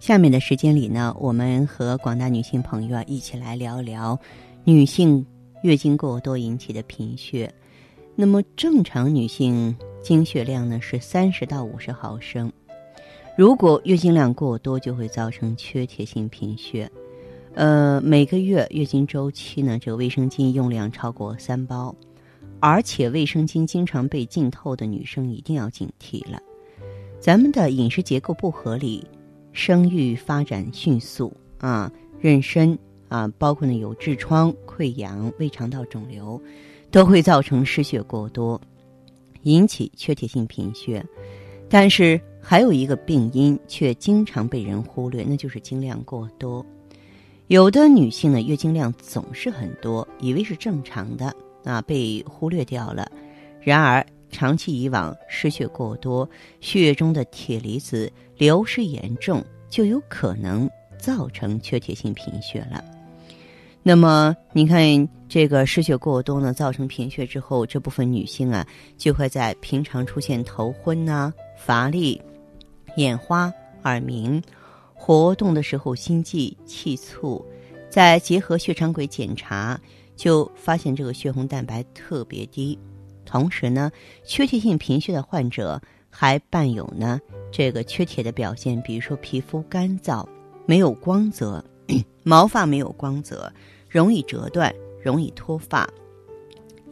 [0.00, 4.18] 下面的时间里呢，我们和广大女性朋友啊一起来聊聊
[4.64, 5.24] 女性
[5.62, 7.52] 月经过多引起的贫血。
[8.14, 12.50] 那么正常女性经血量呢是三十到五十毫升，
[13.36, 16.90] 如果月经量过多，就会造成缺铁性贫血。
[17.54, 21.94] 呃，每个月月经周期呢，这个卫生巾用量超过三包，
[22.60, 26.40] 而且卫生巾经常被浸透的女生一定要警惕了。
[27.20, 29.04] 咱们的饮食结构不合理。
[29.52, 31.90] 生育发展迅速啊，
[32.22, 32.76] 妊娠
[33.08, 36.40] 啊，包括呢有痔疮、溃疡、胃肠道肿瘤，
[36.90, 38.60] 都会造成失血过多，
[39.42, 41.04] 引起缺铁性贫血。
[41.68, 46.64] 但是还有一个病因却经常被人忽略，那就是经量过多。
[47.48, 53.10] 有的女性呢，月经量总是很多，以为是正常的啊，被忽略掉了。
[53.60, 56.28] 然而长期以往，失血过多，
[56.60, 62.84] 血液中的铁离子流失严重，就有可能造成缺铁性贫血了。
[63.82, 68.66] 那么，你看这个失血过多呢，造成贫血之后，这部分女性啊，
[68.98, 72.20] 就会在平常出现头昏呐、乏力、
[72.96, 73.50] 眼花、
[73.84, 74.42] 耳鸣，
[74.92, 77.42] 活动的时候心悸气促，
[77.88, 79.80] 再结合血常规检查，
[80.16, 82.78] 就发现这个血红蛋白特别低。
[83.28, 83.92] 同时呢，
[84.24, 87.20] 缺铁性贫血的患者还伴有呢
[87.52, 90.26] 这个缺铁的表现，比如说皮肤干燥、
[90.64, 91.62] 没有光泽、
[92.24, 93.52] 毛发没有光泽、
[93.86, 95.86] 容易折断、容易脱发。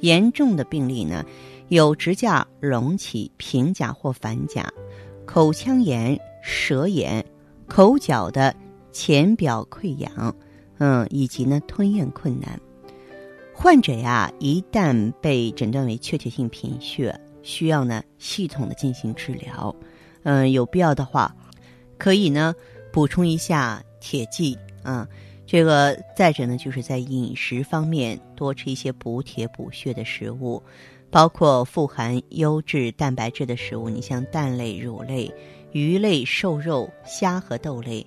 [0.00, 1.24] 严重的病例呢，
[1.68, 4.70] 有指甲隆起、平甲或反甲、
[5.24, 7.24] 口腔炎、舌炎、
[7.66, 8.54] 口角的
[8.92, 10.36] 浅表溃疡，
[10.76, 12.60] 嗯，以及呢吞咽困难。
[13.58, 19.74] 患者呀，一旦被诊断为缺铁性贫血，需要呢系统的进行治疗。
[20.24, 21.34] 嗯，有必要的话，
[21.96, 22.54] 可以呢
[22.92, 25.08] 补充一下铁剂啊。
[25.46, 30.62] 这个再者呢，就是在饮食方面多吃一些补铁补血的食物，
[31.10, 35.32] 包括富含优质蛋白质的食物，你像蛋类、乳类、
[35.72, 38.06] 鱼类、瘦肉、虾和豆类。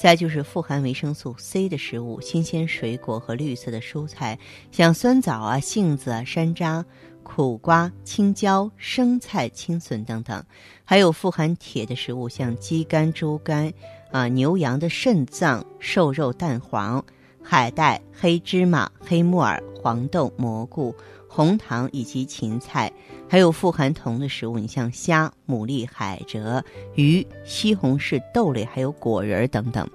[0.00, 4.38] 再就是富含维生素 C 的食物，新鲜水果和绿色的蔬菜，
[4.72, 6.82] 像酸枣啊、杏子啊、山楂、
[7.22, 10.42] 苦瓜、青椒、生菜、青笋等等；
[10.86, 13.70] 还有富含铁的食物，像鸡肝、猪肝
[14.10, 17.04] 啊、牛羊的肾脏、瘦肉、蛋黄、
[17.42, 20.94] 海带、黑芝麻、黑木耳、黄豆、蘑菇。
[21.32, 22.92] 红糖以及芹菜，
[23.28, 26.60] 还有富含铜的食物，你像虾、牡蛎、海蜇、
[26.96, 29.88] 鱼、西红柿、豆类，还有果仁等等。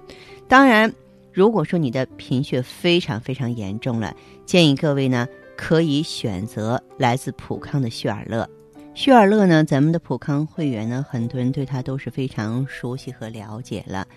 [0.48, 0.90] 当然，
[1.34, 4.16] 如果说你的贫血非常非常严重了，
[4.46, 8.48] 建议各位呢可以选择来自普康的血尔乐。
[8.96, 14.08] 血尔乐呢，咱们的普康会员呢，很多人对它都是非常熟悉和了解了。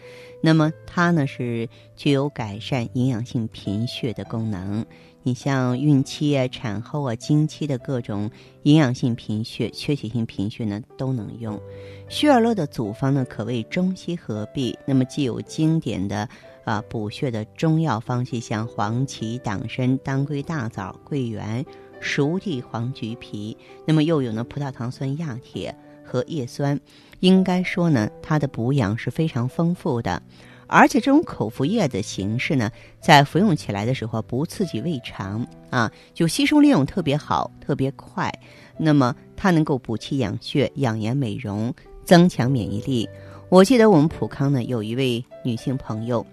[0.42, 1.68] 那么它呢是
[1.98, 4.86] 具有改善营养性贫血的功能。
[5.22, 8.32] 你像孕期啊、产后啊、经期的各种
[8.64, 11.60] 营养性贫血、缺铁性贫血呢，都能用。
[12.08, 14.80] 血尔乐的组方呢，可谓中西合璧。
[14.88, 16.28] 那么既有经典的
[16.64, 21.66] 啊补血的中药方剂，像黄芪、党参、当归、大枣、桂圆。
[22.00, 23.56] 熟地黄橘皮，
[23.86, 26.80] 那么又有呢葡萄糖酸亚铁和叶酸，
[27.20, 30.22] 应该说呢，它的补养是非常丰富的，
[30.68, 38.32] 而且这种口服液的形式呢，在服用起来的时候不刺激胃肠啊，就吸收利用特别好，特别快。
[38.78, 41.74] 那么它能够补气养血、养颜美容、
[42.06, 43.08] 增强免疫力。
[43.50, 46.26] 我记得我们普康呢有一位女性朋友，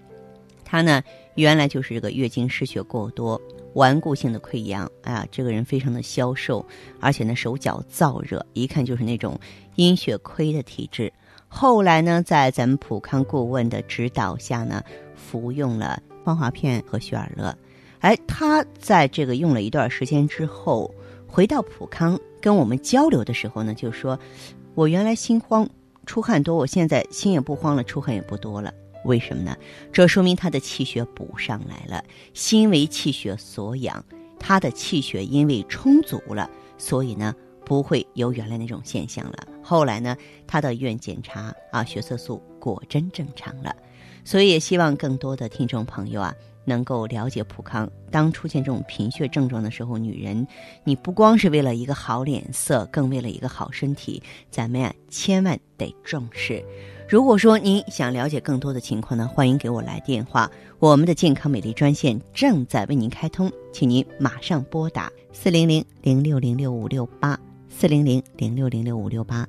[0.63, 1.03] 她呢
[1.35, 3.41] 原来就是这个月经失血过多。
[3.73, 6.65] 顽固性的溃疡，哎呀，这个人非常的消瘦，
[6.99, 9.39] 而且呢手脚燥热，一看就是那种
[9.75, 11.11] 阴血亏的体质。
[11.47, 14.83] 后来呢，在咱们普康顾问的指导下呢，
[15.15, 17.55] 服用了芳华片和血尔乐。
[17.99, 20.93] 哎，他在这个用了一段时间之后，
[21.27, 24.19] 回到普康跟我们交流的时候呢，就说
[24.75, 25.67] ：“我原来心慌
[26.05, 28.73] 出汗多，我现在心也不慌了，出汗也不多了。”
[29.07, 29.57] 为什么呢？
[29.91, 34.03] 这说明他的气血补上来了，心为气血所养，
[34.39, 37.33] 他的气血因为充足了，所以呢
[37.65, 39.47] 不会有原来那种现象了。
[39.63, 40.15] 后来呢，
[40.45, 43.75] 他到医院检查啊，血色素果真正常了。
[44.23, 47.89] 所以也希望更多的听众朋友啊，能够了解普康。
[48.11, 50.45] 当出现这种贫血症状的时候，女人
[50.83, 54.21] 你不光是为了一个好脸色，更为了一个好身体，
[54.51, 56.61] 咱们呀千万得重视。
[57.09, 67.39] 如果说您想了解更多的情况呢，欢迎给我来电话，我们的健康美丽专线正在为您开通，请您马上拨打四零零零六零六五六八
[67.69, 69.47] 四零零零六零六五六八。